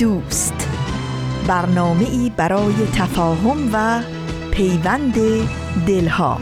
[0.00, 0.68] دوست.
[1.46, 4.02] برنامه ای برای تفاهم و
[4.50, 5.14] پیوند
[5.86, 6.40] دلها.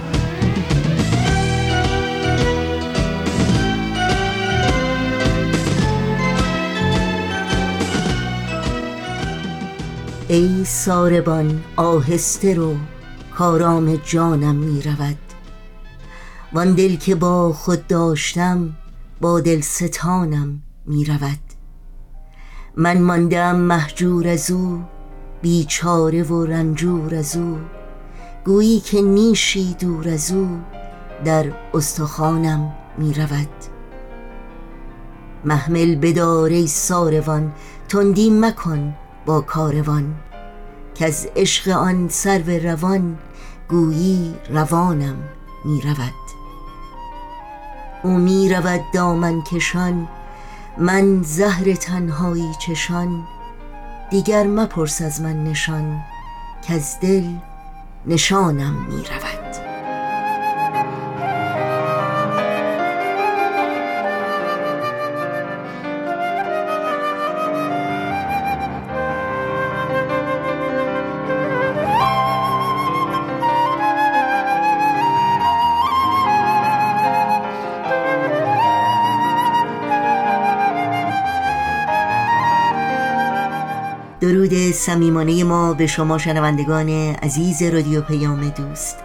[10.29, 12.77] ای ساربان آهسته رو
[13.34, 15.19] کارام جانم می رود.
[16.53, 18.77] وان دل که با خود داشتم
[19.20, 21.48] با دل ستانم می رود.
[22.81, 24.83] من ماندم محجور از او
[25.43, 27.59] بیچاره و رنجور از او.
[28.45, 30.61] گویی که نیشی دور از او
[31.25, 33.48] در استخوانم می رود.
[35.45, 37.53] محمل بدار ساروان
[37.89, 38.95] تندی مکن
[39.27, 40.15] با کاروان.
[40.95, 43.19] که از عشق آن سرو روان
[43.69, 45.17] گویی روانم
[45.65, 46.15] می رود.
[48.03, 50.09] او می رود دامن کشان
[50.81, 53.25] من زهر تنهایی چشان
[54.11, 56.01] دیگر مپرس از من نشان
[56.62, 57.25] که از دل
[58.07, 59.03] نشانم می
[84.89, 86.89] صمیمانه ما به شما شنوندگان
[87.22, 88.96] عزیز رادیو پیام دوست.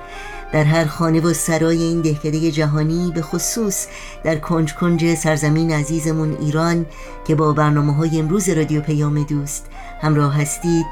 [0.53, 3.87] در هر خانه و سرای این دهکده جهانی به خصوص
[4.23, 6.85] در کنج کنج سرزمین عزیزمون ایران
[7.27, 9.65] که با برنامه های امروز رادیو پیام دوست
[10.01, 10.85] همراه هستید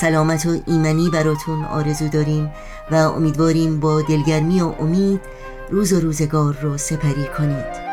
[0.00, 2.50] سلامت و ایمنی براتون آرزو داریم
[2.90, 5.20] و امیدواریم با دلگرمی و امید
[5.70, 7.85] روز و روزگار رو سپری کنید.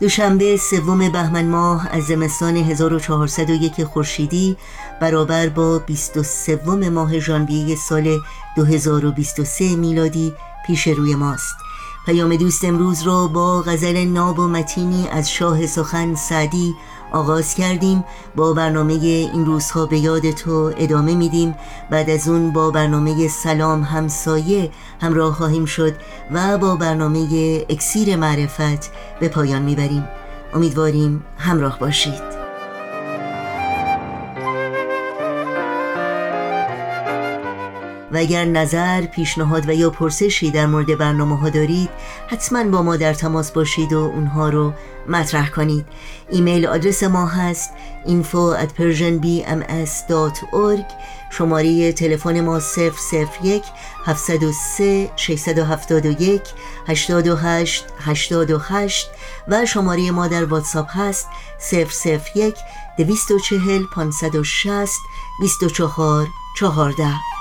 [0.00, 4.56] دوشنبه سوم بهمن ماه از زمستان 1401 خورشیدی
[5.00, 8.18] برابر با 23 ماه ژانویه سال
[8.56, 10.34] 2023 میلادی
[10.66, 11.67] پیش روی ماست.
[12.08, 16.74] پیام دوست امروز را با غزل ناب و متینی از شاه سخن سعدی
[17.12, 18.04] آغاز کردیم.
[18.36, 21.54] با برنامه این روزها به یاد تو ادامه میدیم.
[21.90, 24.70] بعد از اون با برنامه سلام همسایه
[25.00, 25.92] همراه خواهیم شد
[26.30, 27.20] و با برنامه
[27.68, 30.08] اکسیر معرفت به پایان می‌بریم.
[30.54, 32.37] امیدواریم همراه باشید.
[38.12, 41.90] و اگر نظر، پیشنهاد و یا پرسشی در مورد برنامه ها دارید
[42.26, 44.72] حتما با ما در تماس باشید و اونها رو
[45.08, 45.86] مطرح کنید.
[46.30, 47.70] ایمیل آدرس ما هست
[48.06, 50.84] info at persianbms.org
[51.30, 52.60] شماره تلفن ما
[53.42, 53.62] 001
[54.06, 56.42] 703 671
[56.88, 59.10] 828 828
[59.48, 61.26] و شماره ما در واتساپ هست
[62.34, 62.54] 001
[62.98, 64.92] 240 560
[65.40, 66.26] 24
[66.58, 67.37] 14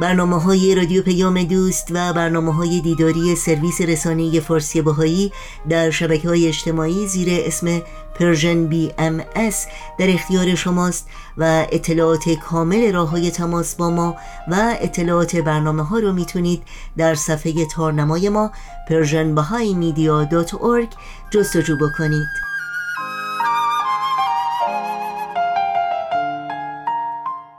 [0.00, 5.32] برنامه های رادیو پیام دوست و برنامه های دیداری سرویس رسانه فارسی باهایی
[5.68, 7.82] در شبکه های اجتماعی زیر اسم
[8.14, 9.66] Persian BMS
[9.98, 14.16] در اختیار شماست و اطلاعات کامل راه های تماس با ما
[14.48, 16.62] و اطلاعات برنامه ها رو می‌تونید
[16.96, 18.50] در صفحه تارنمای ما
[18.88, 20.88] persianbahaimedia.org
[21.30, 22.49] جستجو بکنید.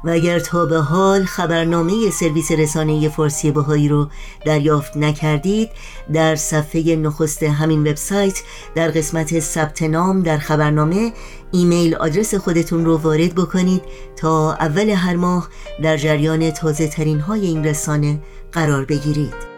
[0.04, 4.08] و اگر تا به حال خبرنامه سرویس رسانه فارسی بهایی رو
[4.46, 5.70] دریافت نکردید
[6.14, 8.42] در صفحه نخست همین وبسایت
[8.76, 11.14] در قسمت ثبت نام در خبرنامه
[11.52, 13.82] ایمیل آدرس خودتون رو وارد بکنید
[14.16, 15.48] تا اول هر ماه
[15.84, 18.20] در جریان تازه ترین های این رسانه
[18.52, 19.51] قرار بگیرید.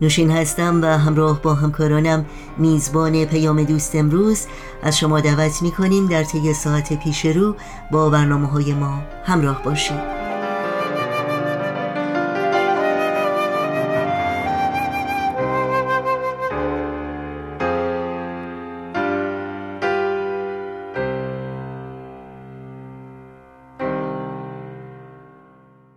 [0.00, 2.26] نوشین هستم و همراه با همکارانم
[2.58, 4.46] میزبان پیام دوست امروز.
[4.82, 7.56] از شما دعوت می در طی ساعت پیش رو
[7.90, 10.17] با برنامه های ما همراه باشید.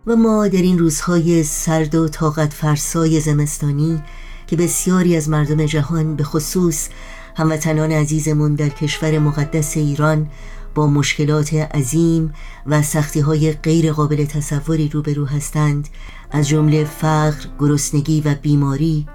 [0.06, 4.02] و ما در این روزهای سرد و طاقت فرسای زمستانی
[4.46, 6.88] که بسیاری از مردم جهان به خصوص
[7.36, 10.30] هموطنان عزیزمون در کشور مقدس ایران
[10.74, 12.32] با مشکلات عظیم
[12.66, 15.88] و سختی های غیر قابل تصوری روبرو هستند
[16.30, 19.06] از جمله فقر، گرسنگی و بیماری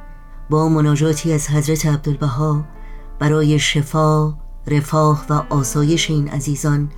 [0.50, 2.66] با مناجاتی از حضرت عبدالبها
[3.19, 4.33] برای شفا،
[4.68, 6.92] رفاه و آسایش این عزیزان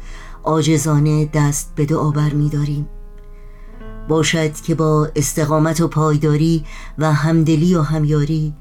[0.43, 2.87] آجزانه دست به دعا بر می داریم.
[4.09, 6.65] باشد که با استقامت و پایداری
[6.97, 8.53] و همدلی و همیاری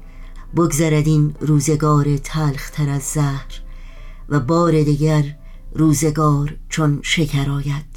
[0.55, 3.61] بگذرد این روزگار تلخ تر از زهر
[4.29, 5.35] و بار دیگر
[5.73, 7.88] روزگار چون شکر آید.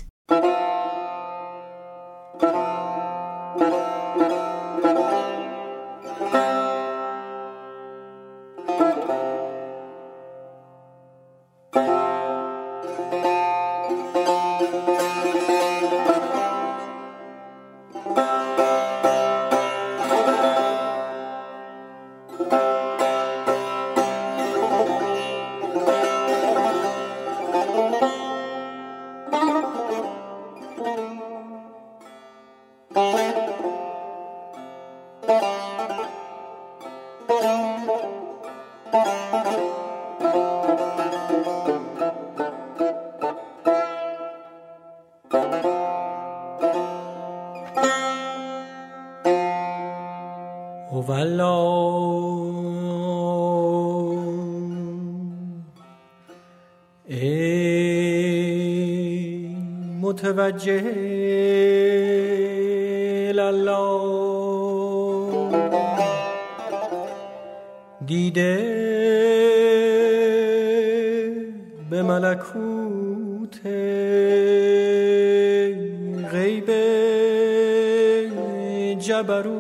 [79.03, 79.53] جبروت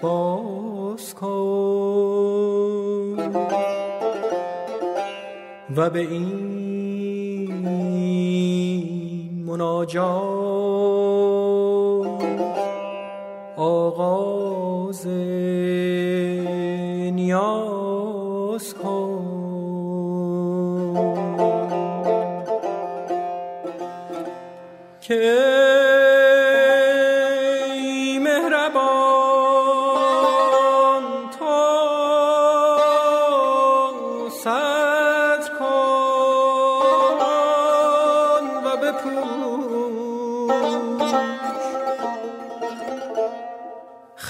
[0.00, 1.28] باز کن
[5.76, 6.34] و به این
[9.46, 10.33] مناجات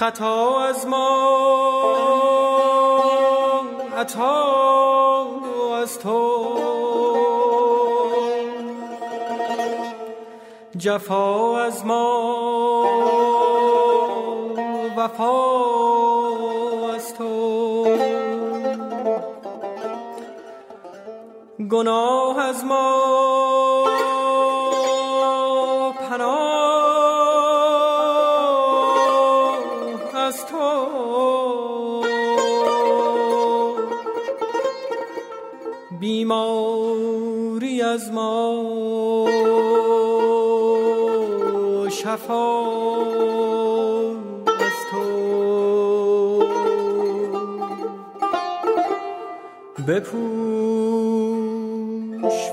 [0.04, 1.08] خطا از ما
[3.96, 5.26] عطا
[5.82, 6.54] از تو.
[10.76, 12.84] جفا از ما
[14.96, 15.44] وفا
[16.94, 17.84] از تو.
[21.70, 23.33] گناه از ما
[36.04, 38.64] بیماری از ما.
[41.90, 42.60] شفا
[44.46, 45.02] از تو.
[49.88, 50.20] بپوش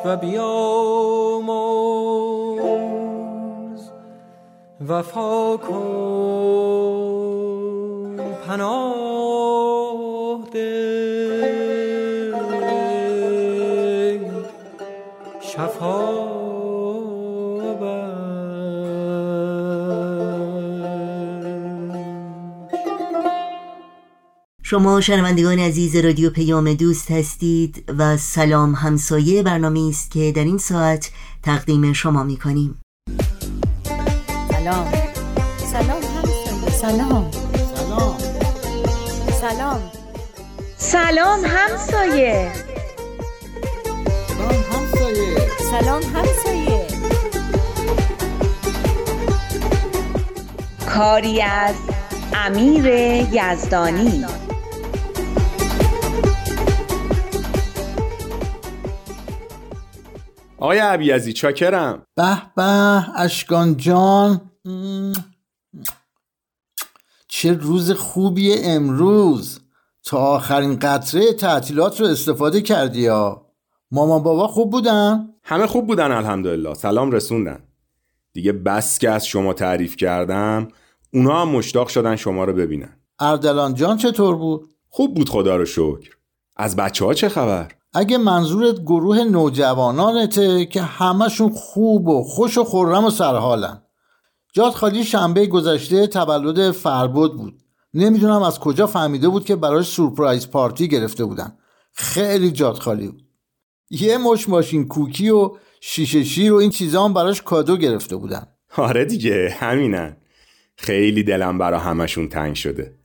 [0.05, 1.51] و بیاموز
[4.87, 6.40] وفا کن.
[24.71, 30.57] شما شنوندگان عزیز رادیو پیام دوست هستید و سلام همسایه برنامه است که در این
[30.57, 31.11] ساعت
[31.43, 32.81] تقدیم شما می کنیم.
[34.51, 34.91] سلام.
[35.71, 36.69] سلام همسایه.
[36.71, 37.31] سلام.
[37.75, 38.17] سلام.
[39.41, 39.81] سلام.
[40.77, 42.51] سلام همسایه.
[44.27, 45.47] سلام همسایه.
[45.71, 46.87] سلام همسایه.
[50.89, 51.75] کاری از
[52.33, 52.85] امیر
[53.31, 54.40] یزدانی.
[60.61, 62.63] آقای عبیزی چاکرم به به
[63.15, 64.41] اشکان جان.
[67.27, 69.59] چه روز خوبیه امروز
[70.03, 73.45] تا آخرین قطره تعطیلات رو استفاده کردی یا
[73.91, 77.63] مامان بابا خوب بودن؟ همه خوب بودن الحمدلله سلام رسوندن
[78.33, 80.67] دیگه بس که از شما تعریف کردم
[81.13, 85.65] اونا هم مشتاق شدن شما رو ببینن اردلان جان چطور بود؟ خوب بود خدا رو
[85.65, 86.17] شکر
[86.55, 92.63] از بچه ها چه خبر؟ اگه منظورت گروه نوجوانانته که همشون خوب و خوش و
[92.63, 93.81] خورم و سرحالن.
[94.53, 97.61] جاد خالی شنبه گذشته تولد فربود بود.
[97.93, 101.57] نمی‌دونم از کجا فهمیده بود که براش سورپرایز پارتی گرفته بودن.
[101.93, 103.23] خیلی جاد خالی بود.
[103.89, 108.47] یه مش ماشین کوکی و شیشه شیر و این چیزا هم براش کادو گرفته بودن.
[108.77, 110.17] آره دیگه همینن.
[110.75, 113.00] خیلی دلم برا همشون تنگ شده.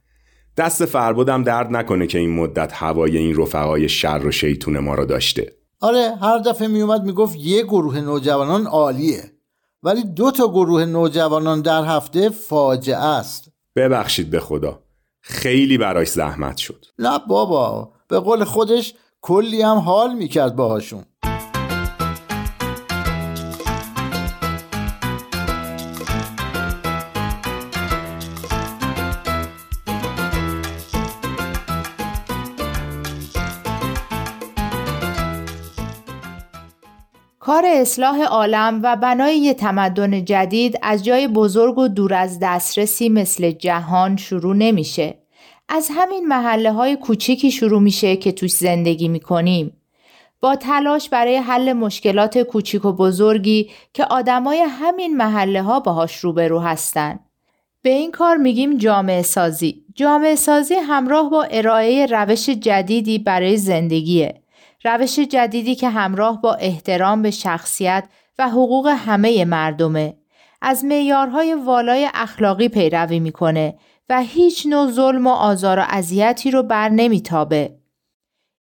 [0.56, 5.04] دست فربودم درد نکنه که این مدت هوای این رفقای شر و شیطون ما رو
[5.04, 5.52] داشته.
[5.80, 9.32] آره هر دفعه میومد می‌گفت یه گروه نوجوانان عالیه
[9.82, 13.52] ولی دو تا گروه نوجوانان در هفته فاجعه است.
[13.76, 14.82] ببخشید به خدا
[15.20, 16.84] خیلی براش زحمت شد.
[16.98, 21.04] نه بابا به قول خودش کلی هم حال می‌کرد باهاشون.
[37.46, 43.08] کار اصلاح عالم و بنای یه تمدن جدید از جای بزرگ و دور از دسترسی
[43.08, 45.18] مثل جهان شروع نمیشه.
[45.68, 49.72] از همین محله های کوچیکی شروع میشه که توش زندگی می‌کنیم.
[50.40, 56.60] با تلاش برای حل مشکلات کوچیک و بزرگی که آدمای همین محله ها باهاش روبرو
[56.60, 57.18] هستن.
[57.82, 59.84] به این کار میگیم جامعه سازی.
[59.94, 64.42] جامعه سازی همراه با ارائه روش جدیدی برای زندگیه.
[64.86, 68.04] روش جدیدی که همراه با احترام به شخصیت
[68.38, 70.16] و حقوق همه مردمه.
[70.62, 73.78] از معیارهای والای اخلاقی پیروی می‌کنه
[74.08, 77.76] و هیچ نوع ظلم و آزار و اذیتی رو بر نمیتابه.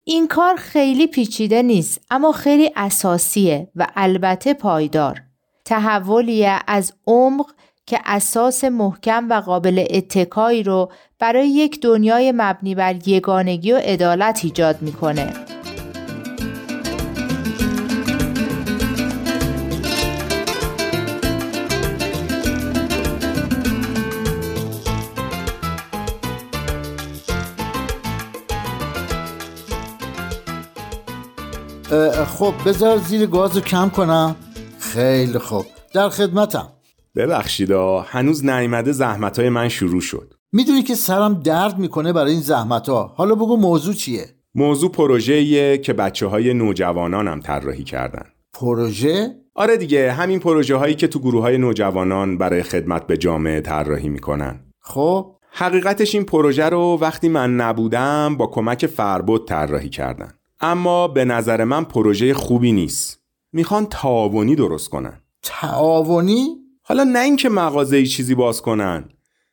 [0.05, 5.23] این کار خیلی پیچیده نیست اما خیلی اساسیه و البته پایدار.
[5.65, 7.47] تحولیه از عمق
[7.87, 14.41] که اساس محکم و قابل اتکایی رو برای یک دنیای مبنی بر یگانگی و عدالت
[14.45, 15.33] ایجاد می‌کنه.
[32.27, 34.37] خب بذار زیر گاز رو کم کنم.
[34.79, 35.67] خیلی خوب.
[35.95, 36.69] در خدمتم.
[37.17, 40.35] ببخشیدا هنوز نیامده زحمت های من شروع شد.
[40.53, 45.79] می‌دونی که سرم درد می‌کنه برای این زحمت ها حالا بگو موضوع چیه؟ موضوع پروژه‌ایه
[45.79, 48.25] که بچه های نوجوانانم طراحی کردن.
[48.61, 53.61] پروژه؟ آره دیگه همین پروژه هایی که تو گروه های نوجوانان برای خدمت به جامعه
[53.61, 54.61] طراحی می‌کنن.
[54.81, 55.31] خب.
[55.51, 60.33] حقیقتش این پروژه رو وقتی من نبودم با کمک فربود طراحی کردن.
[60.67, 63.21] اما به نظر من پروژه خوبی نیست.
[63.53, 65.21] می‌خوان تعاونی درست کنن.
[65.43, 69.09] تعاونی؟ حالا نه اینکه مغازه چیزی باز کنن.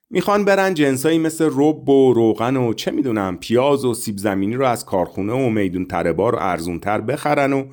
[0.10, 4.66] می‌خوان برن جنسایی مثل رب و روغن و چه می‌دونم پیاز و سیب زمینی رو
[4.66, 7.66] از کارخونه و میدون تره بار ارزونتر بخرن و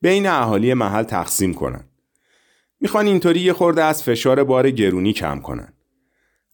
[0.00, 1.84] بین اهالی محل تقسیم کنن.
[2.80, 5.72] می‌خوان اینطوری یه خورده از فشار بار گرونی کم کنن.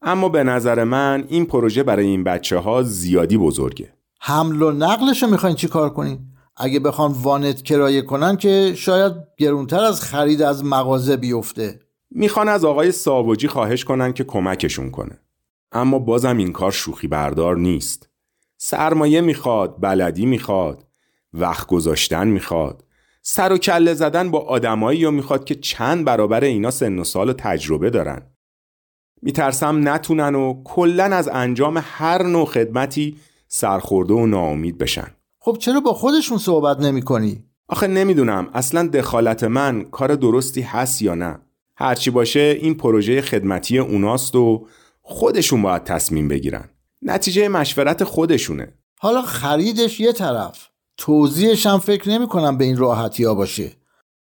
[0.02, 3.97] اما به نظر من این پروژه برای این بچه ها زیادی بزرگه.
[4.20, 6.18] حمل و نقلش رو می‌خواین چی کار کنین؟
[6.56, 11.80] اگه بخوان وانت کرایه کنن که شاید گرونتر از خرید از مغازه بیفته.
[12.10, 15.20] می‌خوان از آقای ساواجی خواهش کنن که کمکشون کنه.
[15.72, 18.08] اما بازم این کار شوخی بردار نیست.
[18.56, 20.84] سرمایه می‌خواد بلدی می‌خواد
[21.32, 22.84] وقت گذاشتن می‌خواد.
[23.22, 27.28] سر و کله زدن با آدمایی یا می‌خواد که چند برابر اینا سن و سال
[27.28, 28.22] و تجربه دارن.
[29.22, 33.16] میترسم نتونن و کلا از انجام هر نوع خدمتی
[33.48, 35.06] سرخورده و ناامید بشن.
[35.40, 41.02] خب چرا با خودشون صحبت نمی کنی؟ آخه نمی‌دونم اصلا دخالت من کار درستی هست
[41.02, 41.40] یا نه.
[41.76, 44.66] هرچی باشه این پروژه خدمتی اوناست و
[45.02, 46.68] خودشون باید تصمیم بگیرن.
[47.02, 48.74] نتیجه مشورت خودشونه.
[49.00, 50.68] حالا خریدش یه طرف.
[50.96, 53.72] توضیحش هم فکر نمی کنم به این راحتی ها باشه.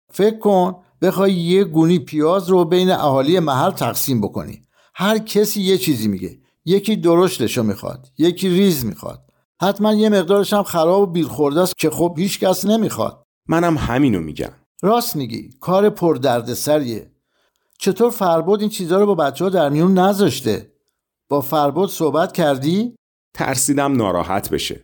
[0.09, 4.61] فکر کن بخوای یه گونی پیاز رو بین اهالی محل تقسیم بکنی.
[4.95, 6.39] هر کسی یه چیزی میگه.
[6.65, 9.25] یکی درشتشو می‌خواد یکی ریز می‌خواد.
[9.61, 13.23] حتما یه مقدارش هم خراب و بیل خورده است که خب هیچ کس نمی‌خواد.
[13.47, 14.51] منم همینو میگم.
[14.81, 17.11] راست میگی کار پر دردسریه
[17.79, 20.71] چطور فربود این چیزها رو با بچه ها در میون نذاشته؟
[21.29, 22.95] با فربود صحبت کردی؟
[23.33, 24.83] ترسیدم ناراحت بشه.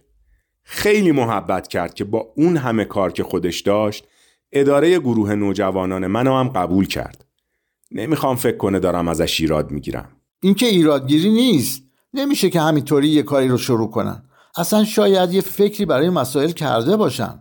[0.64, 4.08] خیلی محبت کرد که با اون همه کار که خودش داشت
[4.52, 7.26] اداره گروه نوجوانان منو هم قبول کرد.
[7.92, 10.19] نمی‌خوام فکر کنه دارم ازش ایراد می‌گیرم.
[10.42, 11.82] این که ایرادگیری نیست.
[12.14, 14.24] نمیشه که همینطوری یه کاری رو شروع کنن.
[14.56, 17.40] اصلا شاید یه فکری برای مسائل کرده باشن.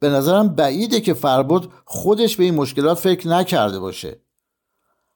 [0.00, 4.20] به نظرم بعیده که فربود خودش به این مشکلات فکر نکرده باشه.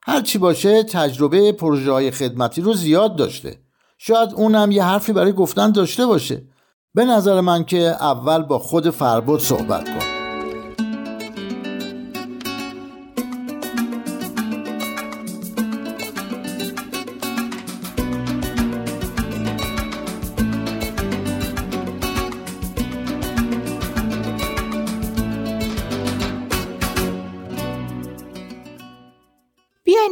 [0.03, 3.59] هرچی باشه تجربه پروژه های خدمتی رو زیاد داشته.
[3.97, 6.43] شاید اونم یه حرفی برای گفتن داشته باشه.
[6.93, 10.24] به نظر من که اول با خود فربود صحبت کن.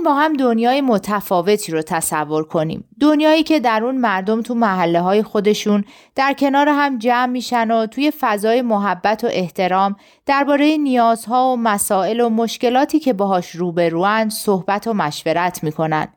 [0.04, 2.84] بیاین با هم دنیای متفاوتی رو تصور کنیم.
[3.00, 7.86] دنیایی که در اون مردم تو محله های خودشون در کنار هم جمع میشن و
[7.86, 9.96] توی فضای محبت و احترام
[10.26, 16.08] درباره نیازها و مسائل و مشکلاتی که باهاش روبروان صحبت و مشورت می‌کنن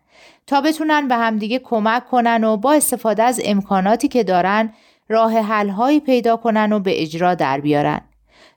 [0.47, 4.73] تا بتونن به همدیگه کمک کنن و با استفاده از امکاناتی که دارن
[5.09, 8.01] راه حلهایی پیدا کنن و به اجرا در بیارن.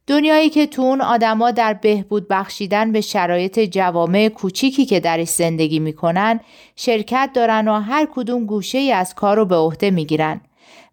[0.09, 5.79] دنیایی که تو اون آدما در بهبود بخشیدن به شرایط جوامع کوچیکی که درش زندگی
[5.79, 6.39] می‌کنن
[6.75, 10.41] شرکت دارن و هر کدوم گوشه ای از کار به عهده می‌گیرن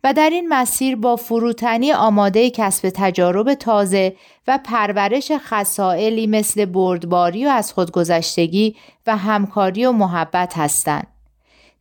[0.05, 4.17] و در این مسیر با فروتنی آماده کسب تجارب تازه
[4.49, 11.07] و پرورش خسائلی مثل بردباری و از خودگذشتگی و همکاری و محبت هستند.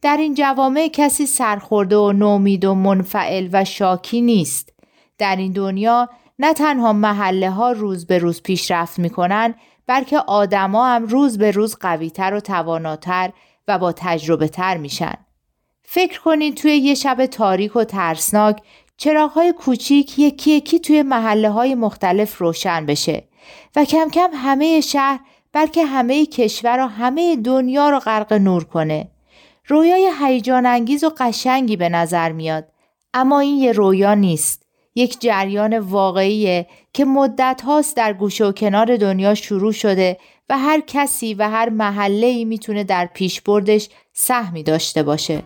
[0.02, 4.74] در این جوامع کسی سرخورده و نومید و منفعل و شاکی نیست.
[5.18, 9.56] در این دنیا نه تنها محله ها روز به روز پیشرفت می‌کنن
[9.88, 13.32] بلکه آدما هم روز به روز قویتر و تواناتر
[13.68, 15.14] و با تجربه تر میشن.
[15.84, 18.62] فکر کنید توی یه شب تاریک و ترسناک
[18.98, 23.24] چراغهای کوچیک یکی یکی توی محله های مختلف روشن بشه
[23.76, 25.20] و کم کم همه شهر
[25.54, 29.12] بلکه همه کشور و همه دنیا رو غرق نور کنه.
[29.68, 32.68] رویای هیجان انگیز و قشنگی به نظر میاد
[33.14, 34.65] اما این یه رویا نیست.
[34.96, 40.18] یک جریان واقعیه که مدت هاست در گوشه و کنار دنیا شروع شده
[40.50, 45.44] و هر کسی و هر محله ای می‌تونه در پیشبردش سهمی داشته باشه.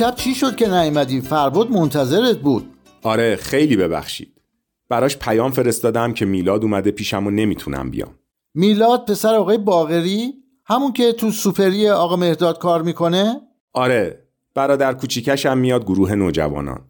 [0.00, 2.70] دیشب چی شد که نیومدی؟ فربود منتظرت بود.
[3.02, 4.40] آره خیلی ببخشید.
[4.88, 8.14] براش پیام فرستادم که میلاد اومده پیشم و نمی‌تونم بیام.
[8.54, 10.34] میلاد پسر آقای باغری
[10.64, 13.40] همون که تو سوپری آقا مهداد کار می‌کنه؟
[13.72, 16.80] آره برادر کوچیکش هم میاد گروه نوجوانان.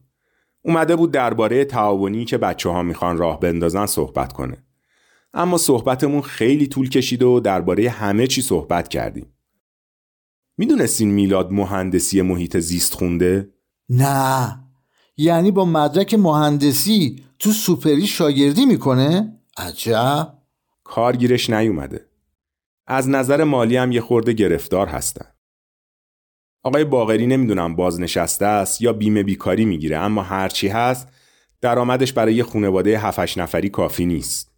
[0.63, 4.65] اومده بود درباره تعاونی که بچه ها می‌خوان راه بندازن صحبت کنه.
[5.35, 9.27] اما صحبتمون خیلی طول کشید و درباره همه چی صحبت کردیم.
[10.61, 13.51] می‌دونستین میلاد مهندسی محیط زیست خونده؟
[13.89, 14.65] نه.
[15.17, 20.39] یعنی با مدرک مهندسی تو سوپری شاگردی می‌کنه؟ عجب.
[20.85, 22.07] کارگیرش نیومده.
[22.87, 25.27] از نظر مالی هم یه خورده گرفتار هستن.
[26.63, 31.09] آقای باغری نمی‌دونم بازنشسته است یا بیمه بیکاری می‌گیره اما هرچی هست
[31.61, 34.53] درآمدش برای یه خانواده 7 نفری کافی نیست.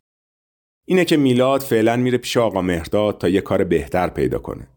[0.84, 4.68] اینه که میلاد فعلا میره پیش آقا مهرداد تا یه کار بهتر پیدا کنه.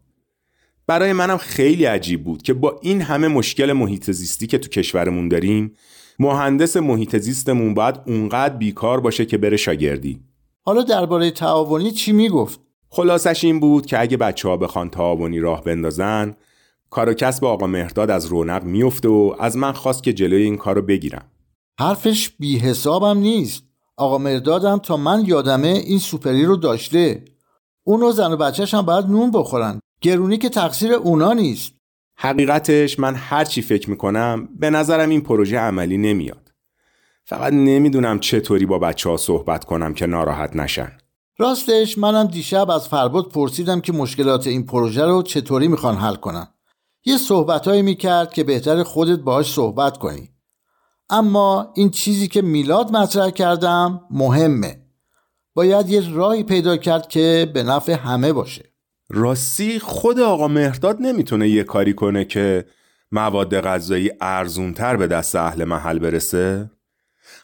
[0.88, 5.30] برای منم خیلی عجیب بود که با این همه مشکل محیط زیستی که تو کشورمون
[5.30, 5.76] داریم
[6.20, 10.20] مهندس محیط زیستمون باید اونقدر بیکار باشه که بره شاگردی.
[10.62, 15.64] حالا درباره تعاونی چی می‌گفت؟ خلاصش این بود که اگه بچه ها بخوان تعاونی راه
[15.64, 16.36] بندازن
[16.90, 20.58] کار و کسب آقا مهرداد از رونق میفته و از من خواست که جلوی این
[20.58, 21.26] کارو بگیرم.
[21.80, 23.64] حرفش بی حسابم نیست.
[23.98, 27.26] آقا مردادم تا من یادمه این سوپری رو داشته.
[27.84, 29.80] اون و زن و بچهش هم باید نون بخورن.
[30.02, 31.72] گرونی که تقصیر اونا نیست.
[32.18, 36.52] حقیقتش من هر چی فکر می‌کنم به نظرم این پروژه عملی نمیاد.
[37.26, 40.92] فقط نمی‌دونم چطوری با بچه ها صحبت کنم که ناراحت نشن.
[41.38, 46.48] راستش منم دیشب از فرباد پرسیدم که مشکلات این پروژه رو چطوری می‌خوان حل کنن.
[47.06, 50.30] یه صحبتهایی می‌کرد که بهتر خودت باهاش صحبت کنی.
[51.10, 54.82] اما این چیزی که میلاد مطرح کردم مهمه.
[55.54, 58.75] باید یه راهی پیدا کرد که به نفع همه باشه.
[59.10, 62.66] راستی خود آقا مهرداد نمی‌تونه یه کاری کنه که
[63.12, 66.72] مواد غذایی ارزونتر به دست اهل محل برسه؟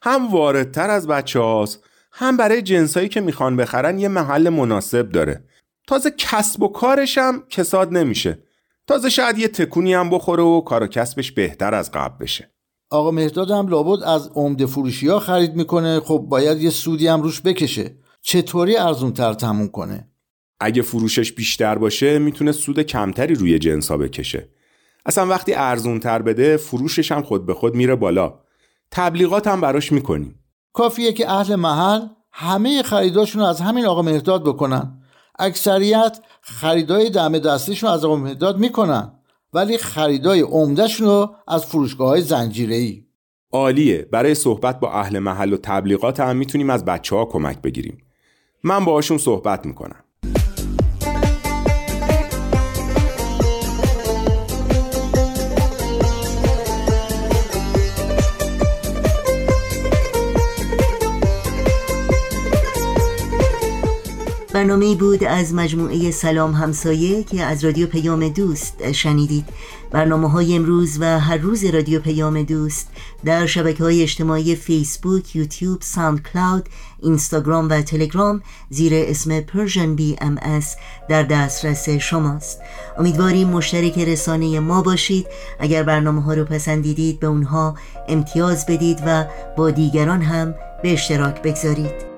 [0.04, 5.44] هم واردتر از بچه هاست هم برای جنسایی که می‌خوان بخرن یه محل مناسب داره.
[5.88, 8.40] تازه کسب و کارش هم کساد نمیشه.
[8.88, 12.52] تازه شاید یه تکونی هم بخوره و کار و کسبش بهتر از قبل بشه.
[12.90, 16.00] آقا مهداد هم لابد از عمده فروشی ها خرید می‌کنه.
[16.00, 17.96] خب باید یه سودی هم روش بکشه.
[18.22, 20.11] چطوری ارزون تر تموم کنه؟
[20.62, 24.50] اگه فروشش بیشتر باشه می‌تونه سود کمتری روی جنسا بکشه.
[25.06, 28.40] اصلا وقتی ارزون تر بده فروشش هم خود به خود میره بالا.
[28.92, 30.40] تبلیغات هم براش می‌کنیم.
[30.74, 35.02] کافیه که اهل محل همه خریداشون از همین آقا مهداد بکنن.
[35.40, 39.12] اکثریت خریدای دم دستیشون از آقا مهداد می‌کنن
[39.54, 43.04] ولی خریدای عمدهشون رو از فروشگاه های زنجیره ای
[43.52, 44.08] عالیه.
[44.12, 47.98] برای صحبت با اهل محل و تبلیغات هم می‌تونیم از بچه ها کمک بگیریم.
[48.64, 50.04] من باهاشون صحبت می‌کنم.
[64.62, 69.46] برنامه بود از مجموعه سلام همسایه که از رادیو پیام دوست شنیدید.
[69.92, 72.88] برنامه های امروز و هر روز رادیو پیام دوست
[73.26, 76.70] در شبکه های اجتماعی فیسبوک، یوتیوب، ساند کلاود،
[77.00, 79.44] اینستاگرام و تلگرام زیر اسم
[80.22, 80.76] BMS
[81.10, 82.60] در دسترس شماست.
[82.98, 85.28] امیدواریم مشترک رسانه ما باشید.
[85.60, 87.76] اگر برنامه ها رو پسندیدید به اونها
[88.08, 89.26] امتیاز بدید و
[89.58, 92.11] با دیگران هم به اشتراک بگذارید.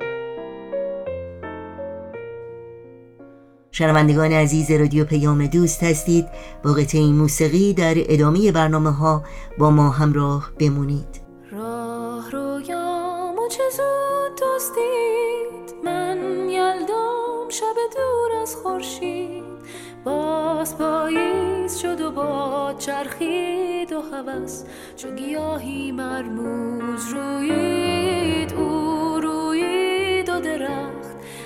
[3.76, 6.26] شنوندگان عزیز رادیو پیام دوست هستید.
[6.64, 9.24] با قطعه موسیقی در ادامه برنامه ها
[9.58, 11.22] با ما همراه بمونید.
[11.52, 16.18] راه رویام و چه زود دوستید من
[16.50, 19.44] یلدام شب دور از خورشید.
[20.04, 24.64] باز پاییز شد و با چرخید و هوس.
[24.96, 31.03] چو گیاهی مرموز روید او روید و درخت.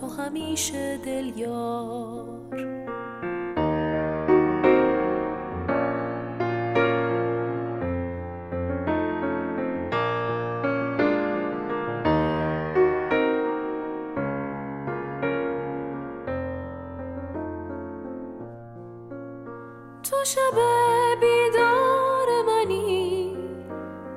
[0.00, 2.26] تو همیشه دل یار
[20.02, 20.58] تو شب
[21.20, 23.36] بیدار منی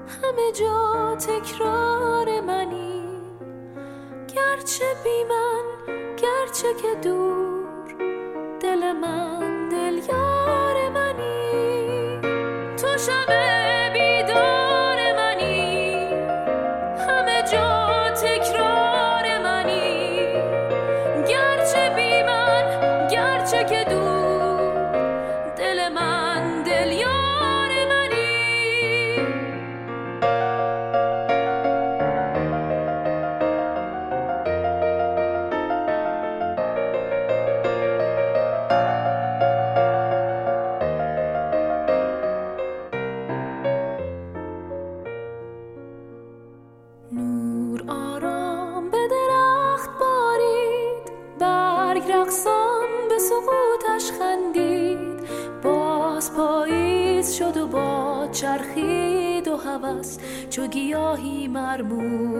[0.08, 3.04] همه جا تکرار منی.
[4.36, 5.24] گرچه بی
[6.70, 7.29] من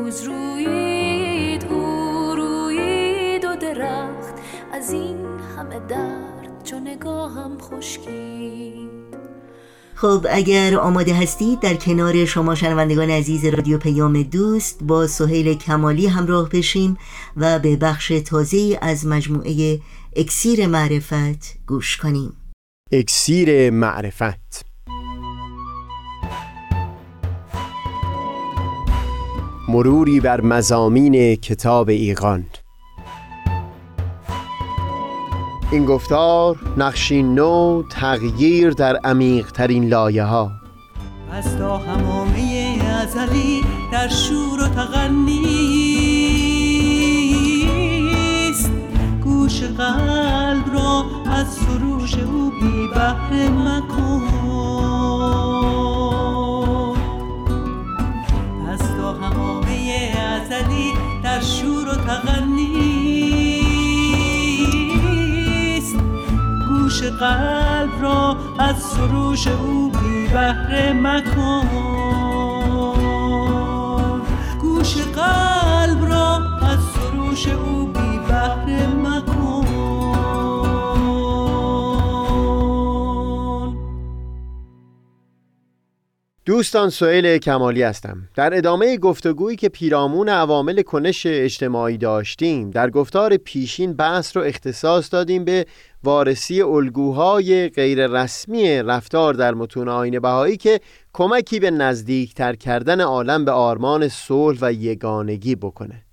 [0.10, 4.34] مرموز روید او روید و درخت.
[4.74, 5.18] از این
[5.58, 8.90] همه درد چو نگاهم خشکید.
[9.96, 16.08] خب اگر آماده هستید در کنار شما شنوندگان عزیز رادیو پیام دوست با سهیل کمالی
[16.08, 16.98] همراه بشیم
[17.38, 19.80] و به بخش تازه از مجموعه
[20.16, 22.34] اکسیر معرفت گوش کنیم.
[22.92, 24.69] اکسیر معرفت.
[29.70, 32.46] مروری بر مزامین کتاب ایقان
[35.72, 40.52] این گفتار نقشی نو تغییر در عمیقترین لایه ها
[41.32, 45.30] از تا همامه ازلی در شور و تغنیست
[49.24, 54.39] گوش قلب را از سروش او بی بهره مکن.
[60.52, 62.36] ازلی در شور و تغنیست
[66.70, 71.68] گوش قلب قلب را از سروش او بی بهره مکن.
[74.62, 79.39] گوش قلب را از سروش او بی بهره مکن.
[86.50, 88.18] دوستان سئیل کمالی هستم.
[88.36, 95.14] در ادامه گفتگویی که پیرامون عوامل کنش اجتماعی داشتیم در گفتار پیشین بحث رو اختصاص
[95.14, 95.66] دادیم به
[96.04, 100.80] وارسی الگوهای غیر رسمی رفتار در متون آین بهایی که
[101.14, 106.04] کمکی به نزدیکتر کردن عالم به آرمان صلح و یگانگی بکنه.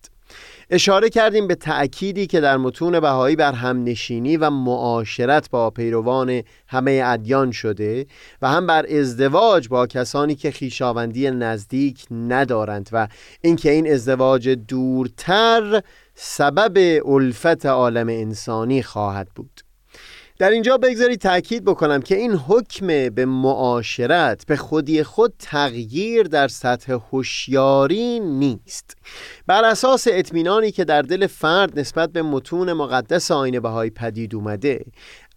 [0.71, 7.03] اشاره کردیم به تأکیدی که در متون بهایی بر همنشینی و معاشرت با پیروان همه
[7.05, 8.07] ادیان شده
[8.43, 13.09] و هم بر ازدواج با کسانی که خیشاوندی نزدیک ندارند و
[13.41, 15.83] اینکه این ازدواج دورتر
[16.15, 19.66] سبب الفت عالم انسانی خواهد بود.
[20.39, 26.49] در اینجا بگذارید تاکید بکنم که این حکم به معاشرت به خودی خود تغییر در
[26.49, 28.97] سطح هوشیاری نیست.
[29.47, 34.85] بر اساس اطمینانی که در دل فرد نسبت به متون مقدس آین بهای پدید اومده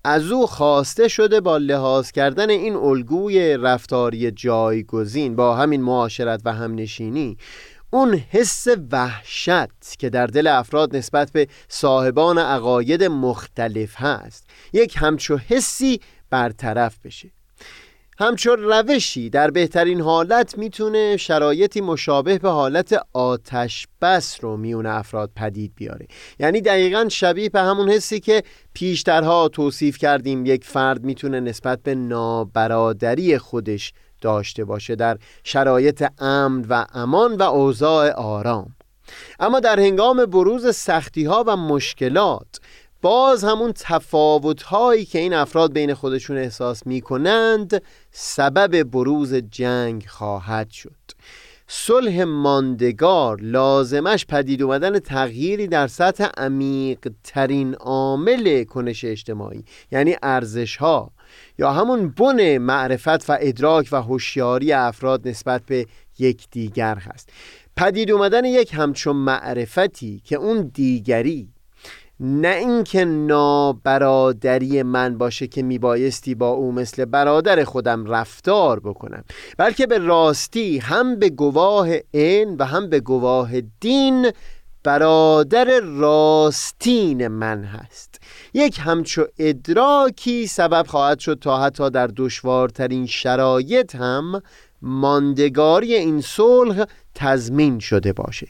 [0.03, 6.53] از او خواسته شده با لحاظ کردن این الگوی رفتاری جایگزین با همین معاشرت و
[6.53, 7.37] همنشینی
[7.91, 15.37] اون حس وحشت که در دل افراد نسبت به صاحبان عقاید مختلف هست یک همچو
[15.37, 17.31] حسی برطرف بشه.
[18.21, 25.31] همچون روشی در بهترین حالت می‌تونه شرایطی مشابه به حالت آتش بس رو میون افراد
[25.35, 26.07] پدید بیاره.
[26.39, 31.95] یعنی دقیقا شبیه به همون حسی که پیشترها توصیف کردیم یک فرد می‌تونه نسبت به
[31.95, 38.75] نابرادری خودش داشته باشه در شرایط امن و امان و اوضاع آرام.
[39.39, 42.59] اما در هنگام بروز سختی ها و مشکلات
[43.01, 50.05] باز همون تفاوت هایی که این افراد بین خودشون احساس می کنند سبب بروز جنگ
[50.07, 50.95] خواهد شد.
[51.71, 60.77] صلح ماندگار لازمش پدید اومدن تغییری در سطح عمیق ترین عامل کنش اجتماعی یعنی ارزش
[60.77, 61.11] ها
[61.57, 65.85] یا همون بن معرفت و ادراک و هوشیاری افراد نسبت به
[66.19, 67.29] یکدیگر هست.
[67.77, 71.49] پدید اومدن یک همچون معرفتی که اون دیگری
[72.19, 79.23] نه اینکه نابرادری من باشه که میبایستی با او مثل برادر خودم رفتار بکنم
[79.57, 84.31] بلکه به راستی هم به گواه این و هم به گواه دین
[84.83, 88.21] برادر راستین من هست.
[88.53, 94.41] یک همچو ادراکی سبب خواهد شد تا حتی در دشوارترین شرایط هم
[94.81, 98.47] ماندگاری این صلح تضمین شده باشه.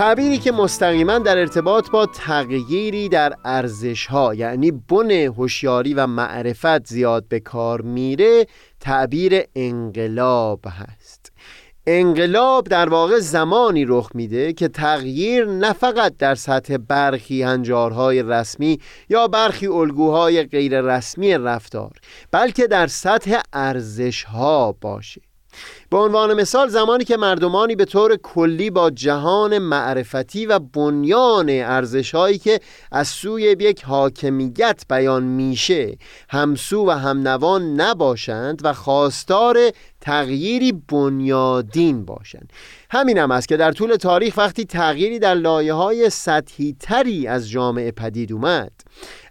[0.00, 6.86] تعبیری که مستقیما در ارتباط با تغییری در ارزش ها یعنی بن هوشیاری و معرفت
[6.86, 8.46] زیاد به کار میره
[8.80, 11.32] تعبیر انقلاب هست.
[11.86, 18.80] انقلاب در واقع زمانی رخ میده که تغییر نه فقط در سطح برخی هنجارهای رسمی
[19.08, 21.92] یا برخی الگوهای غیر رسمی رفتار
[22.30, 25.29] بلکه در سطح ارزش ها باشه.
[25.90, 32.38] به عنوان مثال زمانی که مردمانی به طور کلی با جهان معرفتی و بنیان ارزشهایی
[32.38, 32.60] که
[32.92, 35.96] از سوی یک حاکمیت بیان میشه
[36.28, 39.58] همسو و همنوان نباشند و خواستار
[40.00, 42.52] تغییری بنیادین باشند.
[42.90, 47.50] همین هم است که در طول تاریخ وقتی تغییری در لایه های سطحی تری از
[47.50, 48.72] جامعه پدید اومد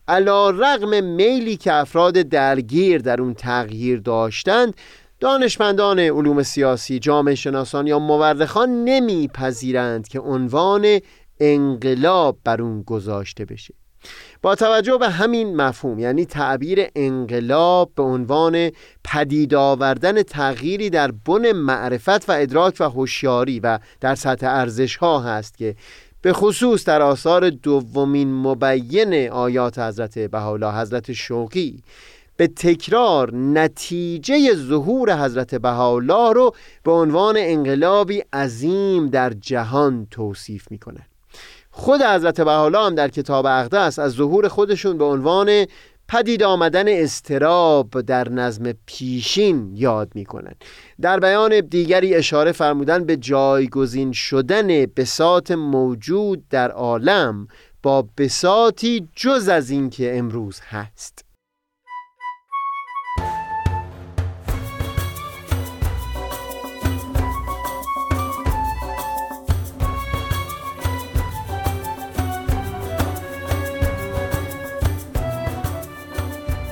[0.08, 4.74] علا رغم میلی که افراد درگیر در اون تغییر داشتند
[5.20, 11.00] دانشمندان علوم سیاسی، جامعه شناسان یا مورخان نمیپذیرند که عنوان
[11.40, 13.74] انقلاب بر اون گذاشته بشه.
[14.42, 18.72] با توجه به همین مفهوم یعنی تعبیر انقلاب به عنوان
[19.04, 25.20] پدید آوردن تغییری در بن معرفت و ادراک و هوشیاری و در سطح ارزش ها
[25.20, 25.76] هست که
[26.22, 31.84] به خصوص در آثار دومین مبین آیات حضرت بهاءالله حضرت شوقی
[32.40, 41.08] به تکرار نتیجه ظهور حضرت بهاءالله رو به عنوان انقلابی عظیم در جهان توصیف می‌کنه.
[41.72, 45.66] خود حضرت بهاءالله هم در کتاب اقدس از ظهور خودشون به عنوان
[46.08, 50.54] پدید آمدن استراب در نظم پیشین یاد می‌کنن.
[51.02, 57.48] در بیان دیگری اشاره فرمودن به جایگزین شدن بسات موجود در عالم
[57.84, 61.29] با بساتی جز از اینکه امروز هست.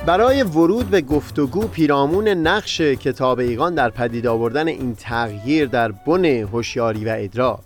[0.08, 6.24] برای ورود به گفتگو پیرامون نقش کتاب ایقان در پدید آوردن این تغییر در بن
[6.24, 7.60] هوشیاری و ادراک.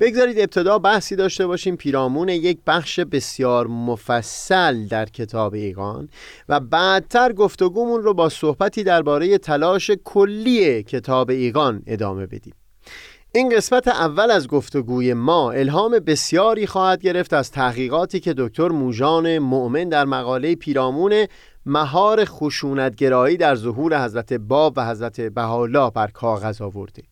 [0.00, 1.76] بگذارید ابتدا بحثی داشته باشیم.
[1.76, 6.08] پیرامون یک بخش بسیار مفصل در کتاب ایقان
[6.48, 12.54] و بعدتر گفتگومون رو با صحبتی درباره تلاش کلی کتاب ایقان ادامه بدیم.
[13.36, 19.38] این قسمت اول از گفتگوی ما الهام بسیاری خواهد گرفت از تحقیقاتی که دکتر موژان
[19.38, 21.26] مؤمن در مقاله پیرامون
[21.66, 27.02] مهار خشونتگرایی در ظهور حضرت باب و حضرت بهاءالله بر کاغذ آورده.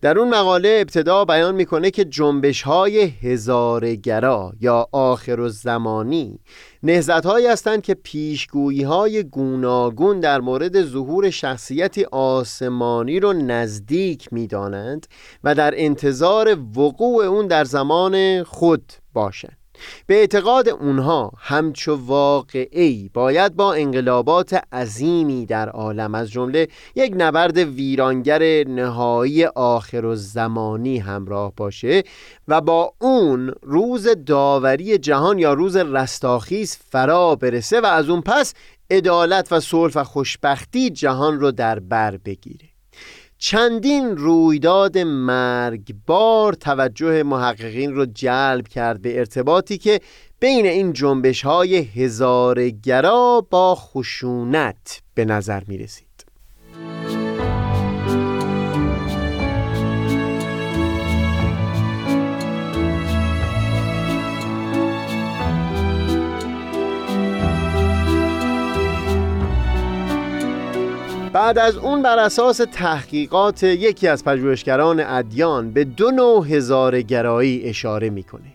[0.00, 6.38] در اون مقاله ابتدا بیان می‌کنه که جنبش های هزارگرا یا آخر و زمانی
[6.82, 15.06] نهزت هایی هستند که پیشگویی های گوناگون در مورد ظهور شخصیتی آسمانی رو نزدیک می‌دانند
[15.44, 19.56] و در انتظار وقوع اون در زمان خود باشند.
[20.06, 27.58] به اعتقاد اونها همچو واقعی باید با انقلابات عظیمی در عالم از جمله یک نبرد
[27.58, 32.02] ویرانگر نهایی آخر و زمانی همراه باشه
[32.48, 38.54] و با اون روز داوری جهان یا روز رستاخیز فرا برسه و از اون پس
[38.90, 42.77] عدالت و صلح و خوشبختی جهان رو در بر بگیره.
[43.38, 50.00] چندین رویداد مرگبار توجه محققین رو جلب کرد به ارتباطی که
[50.40, 56.07] بین این جنبش های هزارگرا با خشونت به نظر می رسید.
[71.32, 78.10] بعد از اون بر اساس تحقیقات یکی از پژوهشگران ادیان به دو نوع هزارگرایی اشاره
[78.10, 78.52] می‌کنه.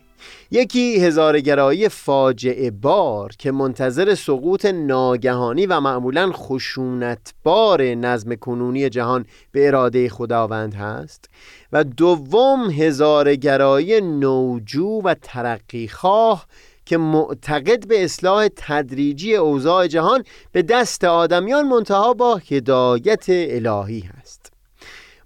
[0.51, 9.67] یکی هزارگرایی فاجعه بار که منتظر سقوط ناگهانی و معمولا خشونتبار نظم کنونی جهان به
[9.67, 11.29] اراده خداوند هست
[11.71, 16.45] و دوم هزارگرایی نوجو و ترقیخواه
[16.85, 24.53] که معتقد به اصلاح تدریجی اوضاع جهان به دست آدمیان منتها با هدایت الهی هست.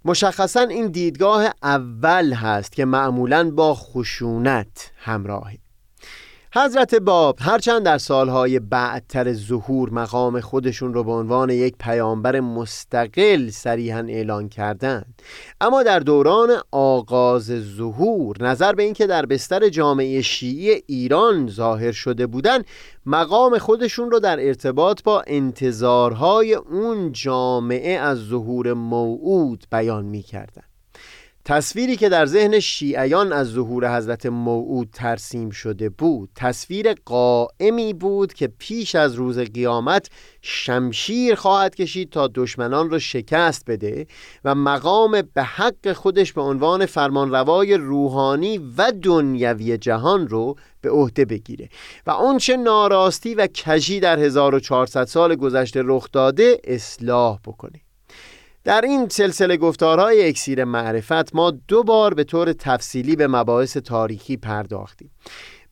[0.04, 5.58] مشخصا این دیدگاه اول هست که معمولا با خشونت همراهه
[6.54, 13.50] حضرت باب هرچند در سالهای بعدتر ظهور مقام خودشون رو به عنوان یک پیامبر مستقل
[13.50, 15.22] صریحا اعلان کردند
[15.60, 17.44] اما در دوران آغاز
[17.76, 22.64] ظهور نظر به اینکه در بستر جامعه شیعی ایران ظاهر شده بودند
[23.06, 30.67] مقام خودشون رو در ارتباط با انتظارهای اون جامعه از ظهور موعود بیان می کردن.
[31.48, 38.32] تصویری که در ذهن شیعیان از ظهور حضرت موعود ترسیم شده بود تصویر قائمی بود
[38.32, 40.08] که پیش از روز قیامت
[40.42, 44.06] شمشیر خواهد کشید تا دشمنان را شکست بده
[44.44, 51.24] و مقام به حق خودش به عنوان فرمانروای روحانی و دنیوی جهان رو به عهده
[51.24, 51.68] بگیره.
[52.06, 57.87] و آنچه ناراستی و کجی در 1400 سال گذشته رخ داده اصلاح بکنه.
[58.64, 64.36] در این سلسله گفتارهای اکسیر معرفت ما دو بار به طور تفصیلی به مباحث تاریخی
[64.36, 65.10] پرداختیم.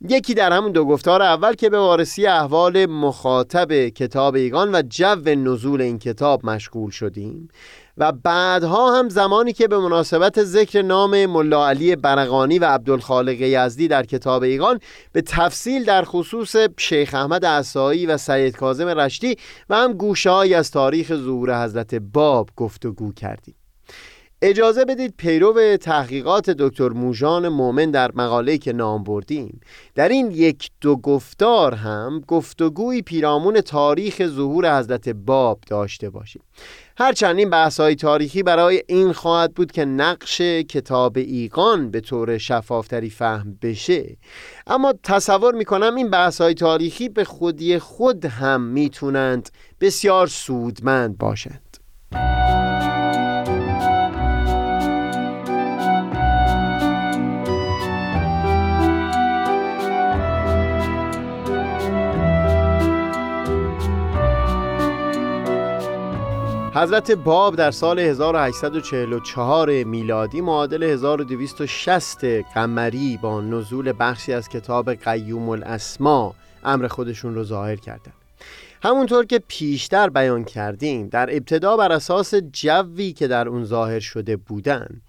[0.09, 5.14] یکی در همون دو گفتار اول که به وارسی احوال مخاطب کتاب ایگان و جو
[5.27, 7.49] نزول این کتاب مشغول شدیم.
[7.98, 13.88] و بعدها هم زمانی که به مناسبت ذکر نام ملا علی برقانی و عبدالخالق یزدی
[13.88, 14.80] در کتاب ایگان
[15.12, 19.37] به تفصیل در خصوص شیخ احمد عصایی و سید کاظم رشتی
[19.70, 23.54] و هم گوشه از تاریخ ظهور حضرت باب گفتگو کردیم.
[24.42, 29.61] اجازه بدید پیرو تحقیقات دکتر موژان مومن در مقاله که نام بردیم.
[29.94, 36.42] در این یک دو گفتار هم گفتگوی پیرامون تاریخ ظهور حضرت باب داشته باشیم.
[36.99, 42.38] هرچند این بحث های تاریخی برای این خواهد بود که نقش کتاب ایقان به طور
[42.38, 44.16] شفافتری فهم بشه.
[44.66, 49.49] اما تصور می‌کنم این بحث های تاریخی به خودی خود هم می‌تونند
[49.80, 51.76] بسیار سودمند باشند.
[66.77, 75.49] حضرت باب در سال 1844 میلادی معادل 1260 قمری با نزول بخشی از کتاب قیوم
[75.49, 78.12] الاسما امر خودشون رو ظاهر کردن.
[78.83, 84.37] همونطور که پیشتر بیان کردیم در ابتدا بر اساس جوی که در اون ظاهر شده
[84.37, 85.01] بودن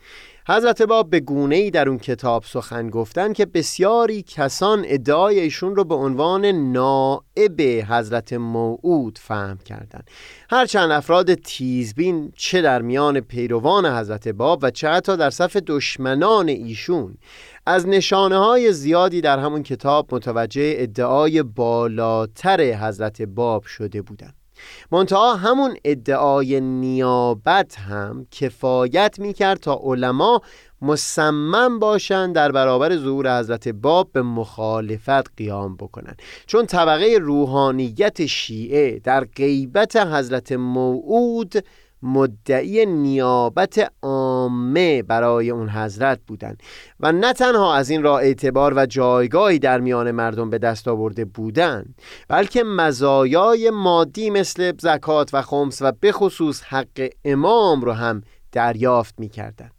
[0.50, 5.76] حضرت باب به گونه ای در اون کتاب سخن گفتن که بسیاری کسان ادعای ایشون
[5.76, 10.02] رو به عنوان نائب حضرت موعود فهم کردن
[10.50, 16.50] هرچند افراد تیزبین چه در میان پیروان حضرت باب و چه حتی در صف دشمنان
[16.50, 17.18] ایشون
[17.66, 24.37] از نشانه های زیادی در همون کتاب متوجه ادعای بالاتر حضرت باب شده بودند.
[24.92, 30.42] منتها همون ادعای نیابت هم کفایت می‌کرد تا علما
[30.82, 36.22] مصمم باشند در برابر ظهور حضرت باب به مخالفت قیام بکنند.
[36.46, 41.54] چون طبقه روحانیت شیعه در غیبت حضرت موعود
[42.08, 46.64] مدعی نیابت عامه برای اون حضرت بودند
[47.00, 51.26] و نه تنها از این را اعتبار و جایگاهی در میان مردم به دست آورده
[51.26, 51.96] بودند
[52.28, 59.20] بلکه مزایای مادی مثل زکات و خمس و به خصوص حق امام رو هم دریافت
[59.20, 59.72] می کردن.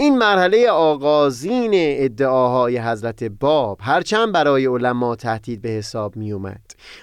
[0.00, 6.60] این مرحله آغازین ادعاهای حضرت باب هرچند برای علما تهدید به حساب می اومد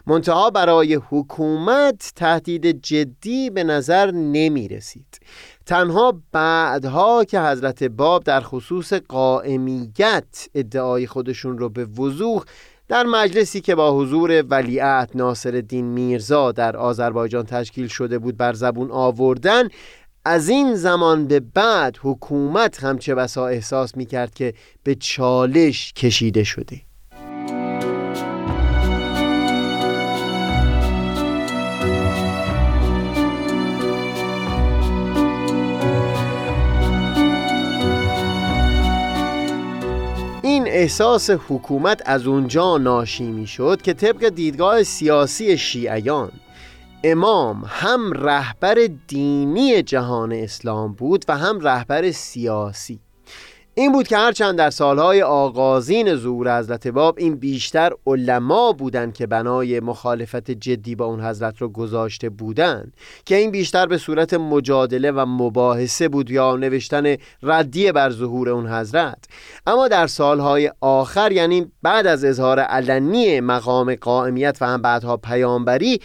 [0.08, 5.20] منتها برای حکومت تهدید جدی به نظر نمی رسید
[5.66, 12.44] تنها بعدها که حضرت باب در خصوص قائمیت ادعای خودشون رو به وضوح
[12.88, 18.54] در مجلسی که با حضور ولیعت ناصر الدین میرزا در آذربایجان تشکیل شده بود بر
[18.54, 19.68] زبون آوردن
[20.28, 24.54] از این زمان به بعد حکومت هم چه بسا احساس می کرد که
[24.84, 26.82] به چالش کشیده شده.
[40.44, 46.32] این احساس حکومت از اونجا ناشی می شد که طبق دیدگاه سیاسی شیعیان
[47.08, 53.00] امام هم رهبر دینی جهان اسلام بود و هم رهبر سیاسی.
[53.78, 59.28] این بود که هرچند در سالهای آغازین ظهور حضرت باب این بیشتر علما بودند که
[59.28, 62.94] بنای مخالفت جدی با اون حضرت رو گذاشته بودند
[63.26, 68.68] که این بیشتر به صورت مجادله و مباحثه بود یا نوشتن ردیه بر ظهور اون
[68.68, 69.24] حضرت.
[69.68, 76.00] اما در سالهای آخر یعنی بعد از اظهار علنی مقام قائمیت و هم بعدها پیامبری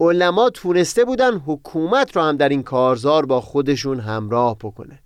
[0.00, 5.02] علما تونسته بودن حکومت را هم در این کارزار با خودشون همراه بکنه.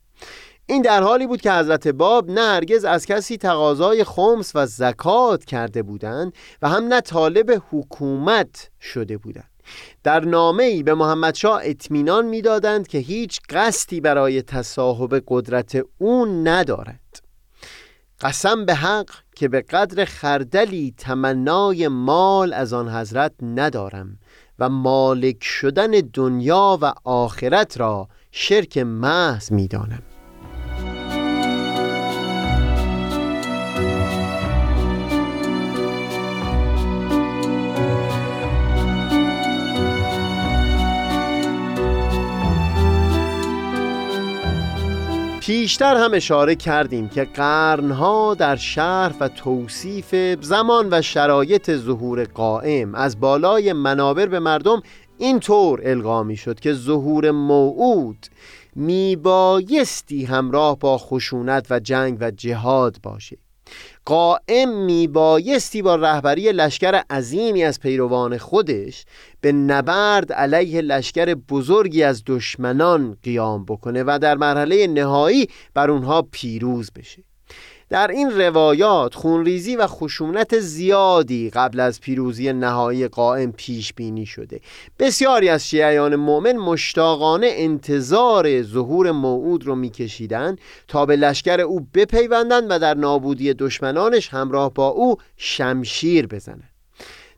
[0.67, 5.45] این در حالی بود که حضرت باب نه هرگز از کسی تقاضای خمس و زکات
[5.45, 6.33] کرده بودند
[6.63, 9.51] و هم نه طالب حکومت شده بودند.
[10.05, 16.27] در نامه ای به محمد شاه اطمینان می‌دادند که هیچ قصدی برای تصاحب قدرت او
[16.27, 17.23] ندارد.
[18.21, 24.19] قسم به حق که به قدر خردلی تمنای مال از آن حضرت ندارم.
[24.61, 30.03] و مالک شدن دنیا و آخرت را شرک محض می‌دانم.
[45.51, 52.95] پیشتر هم اشاره کردیم که قرنها در شرح و توصیف زمان و شرایط ظهور قائم
[52.95, 54.83] از بالای منابر به مردم
[55.19, 58.27] اینطور القا شد که ظهور موعود
[58.77, 63.37] میبایستی همراه با خشونت و جنگ و جهاد باشه.
[64.11, 69.05] قائم میبایستی با رهبری لشکر عظیمی از پیروان خودش
[69.41, 76.23] به نبرد علیه لشکر بزرگی از دشمنان قیام بکنه و در مرحله نهایی بر اونها
[76.23, 77.23] پیروز بشه.
[77.91, 84.61] در این روایات خونریزی و خشونت زیادی قبل از پیروزی نهایی قائم پیش بینی شده.
[84.99, 92.67] بسیاری از شیعیان مؤمن مشتاقانه انتظار ظهور موعود رو میکشیدند تا به لشکر او بپیوندند
[92.71, 96.71] و در نابودی دشمنانش همراه با او شمشیر بزنند.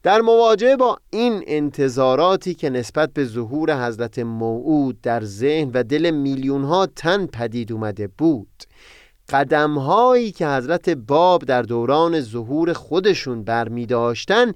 [0.03, 6.11] در مواجهه با این انتظاراتی که نسبت به ظهور حضرت موعود در ذهن و دل
[6.11, 8.49] میلیون ها تن پدید اومده بود
[9.29, 14.53] قدم هایی که حضرت باب در دوران ظهور خودشون برمی داشتن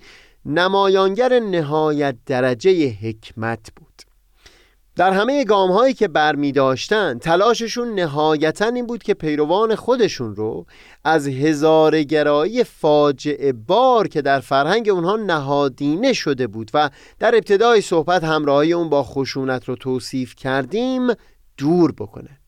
[0.46, 4.02] نمایانگر نهایت درجه حکمت بود.
[4.96, 10.66] در همه گام هایی که برمی داشتن تلاششون نهایتا این بود که پیروان خودشون رو
[11.04, 18.24] از هزارگرایی فاجعه بار که در فرهنگ اونها نهادینه شده بود و در ابتدای صحبت
[18.24, 21.06] همراهی اون با خشونت رو توصیف کردیم
[21.58, 22.38] دور بکنه.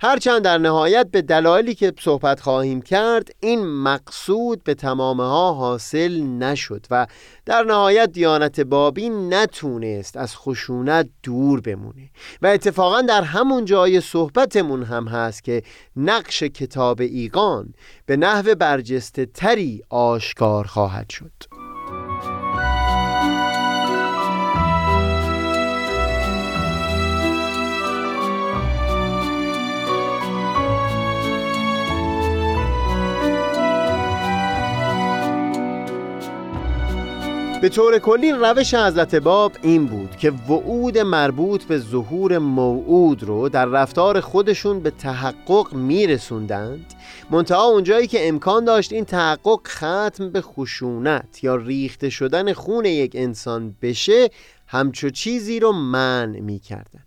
[0.00, 6.22] هرچند در نهایت به دلایلی که صحبت خواهیم کرد این مقصود به تمامه ها حاصل
[6.22, 7.06] نشد و
[7.46, 12.10] در نهایت دیانت بابی نتونست از خشونت دور بمونه
[12.42, 15.62] و اتفاقا در همون جای صحبتمون هم هست که
[15.96, 17.74] نقش کتاب ایقان
[18.06, 21.53] به نحو برجسته تری آشکار خواهد شد.
[37.64, 43.48] به طور کلی روش حضرت باب این بود که وعود مربوط به ظهور موعود رو
[43.48, 46.94] در رفتار خودشون به تحقق میرسوندند.
[47.30, 53.12] منتها اونجایی که امکان داشت این تحقق ختم به خشونت یا ریخته شدن خون یک
[53.14, 54.30] انسان بشه
[54.66, 57.04] همچو چیزی رو منع می‌کردن.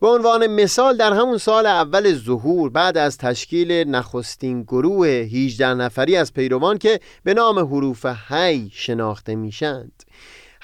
[0.00, 6.16] به عنوان مثال در همون سال اول ظهور بعد از تشکیل نخستین گروه 18 نفری
[6.16, 10.02] از پیروان که به نام حروف هی شناخته میشند.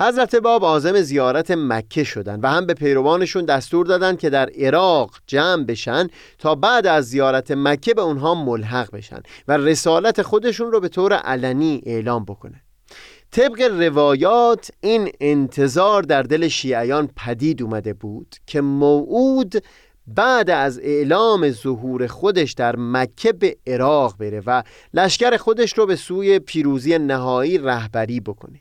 [0.01, 5.11] حضرت باب عازم زیارت مکه شدند و هم به پیروانشون دستور دادند که در عراق
[5.27, 6.09] جمع بشن
[6.39, 11.13] تا بعد از زیارت مکه به اونها ملحق بشن و رسالت خودشون رو به طور
[11.13, 12.63] علنی اعلام بکنه
[13.35, 19.55] طبق روایات این انتظار در دل شیعیان پدید اومده بود که موعود
[20.07, 24.63] بعد از اعلام ظهور خودش در مکه به عراق بره و
[24.95, 28.61] لشکر خودش رو به سوی پیروزی نهایی رهبری بکنه.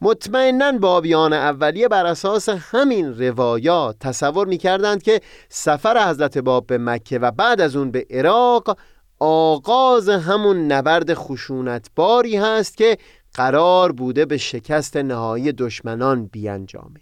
[0.00, 7.18] مطمئنا بابیان اولیه بر اساس همین روایات تصور می‌کردند که سفر حضرت باب به مکه
[7.18, 8.76] و بعد از اون به عراق
[9.20, 12.98] آغاز همون نبرد خشونتباری هست که
[13.34, 17.00] قرار بوده به شکست نهایی دشمنان بیانجامه.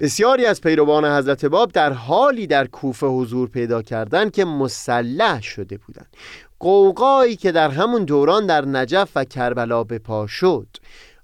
[0.00, 5.78] بسیاری از پیروان حضرت باب در حالی در کوفه حضور پیدا کردند که مسلح شده
[5.78, 6.16] بودند.
[6.60, 10.68] قوقایی که در همون دوران در نجف و کربلا به پا شد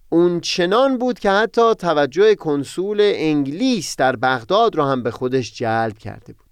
[0.09, 5.99] اون چنان بود که حتی توجه کنسول انگلیس در بغداد را هم به خودش جلب
[5.99, 6.45] کرده بود.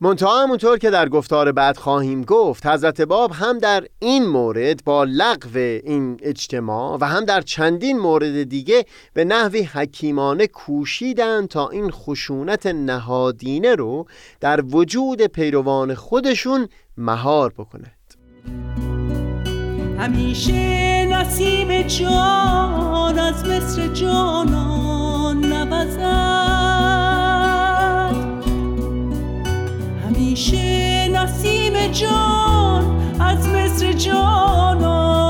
[0.00, 5.04] منتها همونطور که در گفتار بعد خواهیم گفت حضرت باب هم در این مورد با
[5.04, 11.90] لغو این اجتماع و هم در چندین مورد دیگه به نحوی حکیمانه کوشیدن تا این
[11.90, 14.06] خشونت نهادینه رو
[14.40, 18.14] در وجود پیروان خودشون مهار بکند.
[19.98, 26.49] همیشه نسیم جان از مصر جانان نبزد
[30.30, 32.84] همیشه نسیم جان
[33.20, 35.29] از مصر جانان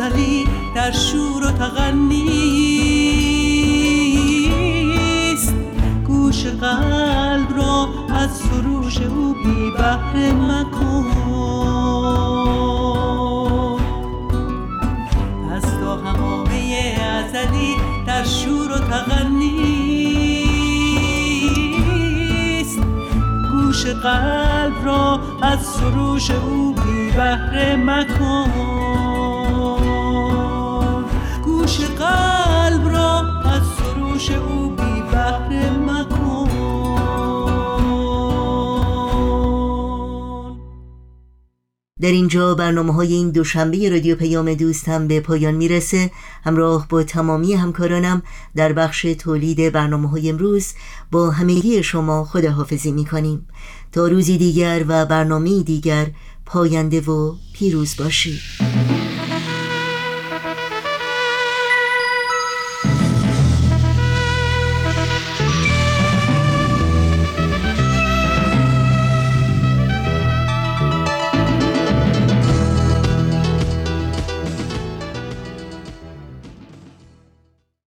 [0.00, 1.94] ازلی در شور و تغنیست
[6.06, 11.06] گوش قلب را از سروش او بی بهره مکن.
[15.52, 17.76] از تا همامه ازلی
[18.06, 19.58] در شور و تغنیست
[23.52, 29.17] گوش قلب را از سروش او بی بهره مکن.
[31.98, 35.02] قلب را از سروش او بی
[35.86, 36.48] مکن.
[42.00, 46.10] در اینجا برنامه های این دوشنبه رادیو پیام دوست هم به پایان می‌رسه.
[46.44, 48.22] همراه با تمامی همکارانم
[48.56, 50.72] در بخش تولید برنامه های امروز
[51.10, 53.48] با همگی شما خداحافظی می‌کنیم.
[53.92, 56.06] تا روزی دیگر و برنامه دیگر
[56.46, 58.40] پاینده و پیروز باشید.